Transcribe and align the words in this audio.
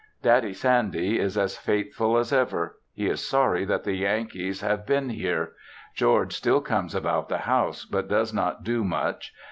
Daddy 0.23 0.55
Sandy 0.55 1.19
is 1.19 1.37
as 1.37 1.57
faithful 1.59 2.17
as 2.17 2.33
ever. 2.33 2.79
He 2.91 3.05
is 3.05 3.23
sorry 3.23 3.65
that 3.65 3.83
the 3.83 3.93
Yankees 3.93 4.61
have 4.61 4.83
been 4.83 5.09
here. 5.09 5.51
George 5.93 6.33
still 6.33 6.59
comes 6.59 6.95
about 6.95 7.29
the 7.29 7.37
house, 7.37 7.85
but 7.85 8.07
does 8.07 8.33
not 8.33 8.63
do 8.63 8.83
much. 8.83 9.31